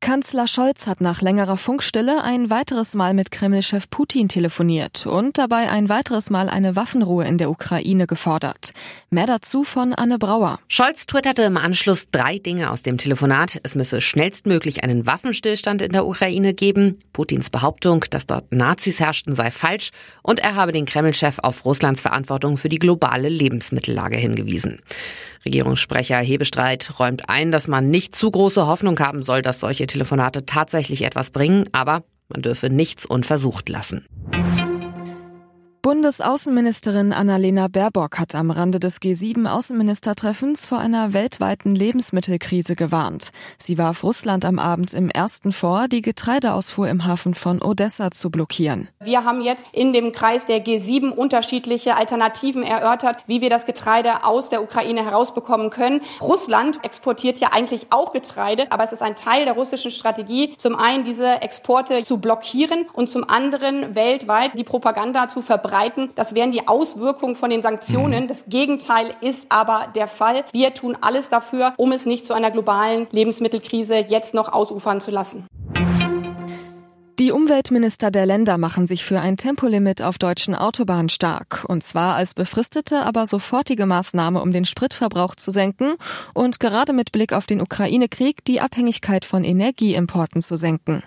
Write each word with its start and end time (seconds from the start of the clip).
Kanzler 0.00 0.46
Scholz 0.46 0.86
hat 0.86 1.00
nach 1.00 1.22
längerer 1.22 1.56
Funkstille 1.56 2.22
ein 2.22 2.50
weiteres 2.50 2.94
Mal 2.94 3.14
mit 3.14 3.32
Kreml-Chef 3.32 3.90
Putin 3.90 4.28
telefoniert 4.28 5.06
und 5.06 5.38
dabei 5.38 5.68
ein 5.68 5.88
weiteres 5.88 6.30
Mal 6.30 6.48
eine 6.48 6.76
Waffenruhe 6.76 7.26
in 7.26 7.36
der 7.36 7.50
Ukraine 7.50 8.06
gefordert. 8.06 8.72
Mehr 9.10 9.26
dazu 9.26 9.64
von 9.64 9.92
Anne 9.92 10.18
Brauer. 10.18 10.60
Scholz 10.68 11.06
twitterte 11.06 11.42
im 11.42 11.56
Anschluss 11.56 12.10
drei 12.10 12.38
Dinge 12.38 12.70
aus 12.70 12.82
dem 12.82 12.96
Telefonat. 12.96 13.60
Es 13.64 13.74
müsse 13.74 14.00
schnellstmöglich 14.00 14.84
einen 14.84 15.04
Waffenstillstand 15.04 15.82
in 15.82 15.92
der 15.92 16.06
Ukraine 16.06 16.54
geben. 16.54 17.00
Putins 17.12 17.50
Behauptung, 17.50 18.04
dass 18.08 18.26
dort 18.26 18.52
Nazis 18.52 19.00
herrschten, 19.00 19.34
sei 19.34 19.50
falsch. 19.50 19.90
Und 20.22 20.38
er 20.38 20.54
habe 20.54 20.72
den 20.72 20.86
Kreml-Chef 20.86 21.40
auf 21.40 21.64
Russlands 21.64 22.00
Verantwortung 22.00 22.56
für 22.56 22.68
die 22.68 22.78
globale 22.78 23.28
Lebensmittellage 23.28 24.16
hingewiesen. 24.16 24.80
Regierungssprecher 25.44 26.18
Hebestreit 26.18 26.98
räumt 26.98 27.28
ein, 27.28 27.52
dass 27.52 27.68
man 27.68 27.90
nicht 27.90 28.14
zu 28.14 28.30
große 28.30 28.66
Hoffnung 28.66 28.98
haben 28.98 29.22
soll, 29.22 29.42
dass 29.42 29.60
solche 29.60 29.86
Telefonate 29.86 30.46
tatsächlich 30.46 31.02
etwas 31.02 31.30
bringen, 31.30 31.68
aber 31.72 32.04
man 32.28 32.42
dürfe 32.42 32.70
nichts 32.70 33.06
unversucht 33.06 33.68
lassen. 33.68 34.06
Bundesaußenministerin 35.80 37.12
Annalena 37.12 37.68
Baerbock 37.68 38.18
hat 38.18 38.34
am 38.34 38.50
Rande 38.50 38.80
des 38.80 39.00
G7-Außenministertreffens 39.00 40.66
vor 40.66 40.78
einer 40.78 41.12
weltweiten 41.12 41.72
Lebensmittelkrise 41.72 42.74
gewarnt. 42.74 43.30
Sie 43.58 43.78
warf 43.78 44.02
Russland 44.02 44.44
am 44.44 44.58
Abend 44.58 44.92
im 44.92 45.08
ersten 45.08 45.52
vor, 45.52 45.86
die 45.86 46.02
Getreideausfuhr 46.02 46.88
im 46.88 47.06
Hafen 47.06 47.34
von 47.34 47.62
Odessa 47.62 48.10
zu 48.10 48.28
blockieren. 48.28 48.88
Wir 49.04 49.22
haben 49.22 49.40
jetzt 49.40 49.66
in 49.70 49.92
dem 49.92 50.10
Kreis 50.10 50.46
der 50.46 50.64
G7 50.64 51.10
unterschiedliche 51.10 51.96
Alternativen 51.96 52.64
erörtert, 52.64 53.22
wie 53.28 53.40
wir 53.40 53.48
das 53.48 53.64
Getreide 53.64 54.24
aus 54.24 54.48
der 54.48 54.64
Ukraine 54.64 55.04
herausbekommen 55.04 55.70
können. 55.70 56.00
Russland 56.20 56.84
exportiert 56.84 57.38
ja 57.38 57.50
eigentlich 57.52 57.86
auch 57.90 58.12
Getreide, 58.12 58.66
aber 58.70 58.82
es 58.82 58.90
ist 58.90 59.02
ein 59.02 59.14
Teil 59.14 59.44
der 59.44 59.54
russischen 59.54 59.92
Strategie, 59.92 60.54
zum 60.58 60.74
einen 60.74 61.04
diese 61.04 61.40
Exporte 61.40 62.02
zu 62.02 62.18
blockieren 62.18 62.86
und 62.92 63.10
zum 63.10 63.30
anderen 63.30 63.94
weltweit 63.94 64.58
die 64.58 64.64
Propaganda 64.64 65.28
zu 65.28 65.40
verbreiten 65.40 65.67
verbreiten. 65.68 66.10
Das 66.14 66.34
wären 66.34 66.52
die 66.52 66.66
Auswirkungen 66.66 67.36
von 67.36 67.50
den 67.50 67.62
Sanktionen. 67.62 68.24
Mhm. 68.24 68.28
Das 68.28 68.44
Gegenteil 68.48 69.14
ist 69.20 69.46
aber 69.50 69.88
der 69.94 70.08
Fall. 70.08 70.44
Wir 70.52 70.74
tun 70.74 70.96
alles 71.00 71.28
dafür, 71.28 71.74
um 71.76 71.92
es 71.92 72.06
nicht 72.06 72.26
zu 72.26 72.34
einer 72.34 72.50
globalen 72.50 73.06
Lebensmittelkrise 73.10 73.96
jetzt 74.08 74.34
noch 74.34 74.52
ausufern 74.52 75.00
zu 75.00 75.10
lassen. 75.10 75.46
Die 77.18 77.32
Umweltminister 77.32 78.12
der 78.12 78.26
Länder 78.26 78.58
machen 78.58 78.86
sich 78.86 79.04
für 79.04 79.18
ein 79.18 79.36
Tempolimit 79.36 80.02
auf 80.02 80.18
deutschen 80.18 80.54
Autobahnen 80.54 81.08
stark. 81.08 81.64
Und 81.66 81.82
zwar 81.82 82.14
als 82.14 82.32
befristete, 82.32 83.02
aber 83.02 83.26
sofortige 83.26 83.86
Maßnahme, 83.86 84.40
um 84.40 84.52
den 84.52 84.64
Spritverbrauch 84.64 85.34
zu 85.34 85.50
senken 85.50 85.94
und 86.32 86.60
gerade 86.60 86.92
mit 86.92 87.10
Blick 87.10 87.32
auf 87.32 87.46
den 87.46 87.60
Ukraine-Krieg 87.60 88.44
die 88.44 88.60
Abhängigkeit 88.60 89.24
von 89.24 89.42
Energieimporten 89.42 90.42
zu 90.42 90.56
senken. 90.56 91.02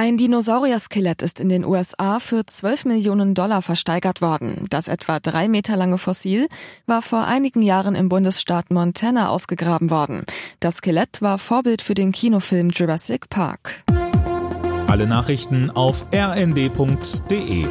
Ein 0.00 0.16
Dinosaurier-Skelett 0.16 1.22
ist 1.22 1.40
in 1.40 1.48
den 1.48 1.64
USA 1.64 2.20
für 2.20 2.46
12 2.46 2.84
Millionen 2.84 3.34
Dollar 3.34 3.62
versteigert 3.62 4.22
worden. 4.22 4.64
Das 4.70 4.86
etwa 4.86 5.18
drei 5.18 5.48
Meter 5.48 5.76
lange 5.76 5.98
Fossil 5.98 6.46
war 6.86 7.02
vor 7.02 7.24
einigen 7.24 7.62
Jahren 7.62 7.96
im 7.96 8.08
Bundesstaat 8.08 8.70
Montana 8.70 9.28
ausgegraben 9.28 9.90
worden. 9.90 10.22
Das 10.60 10.76
Skelett 10.76 11.20
war 11.20 11.36
Vorbild 11.36 11.82
für 11.82 11.94
den 11.94 12.12
Kinofilm 12.12 12.68
Jurassic 12.68 13.28
Park. 13.28 13.82
Alle 14.86 15.08
Nachrichten 15.08 15.68
auf 15.72 16.06
rnd.de 16.14 17.66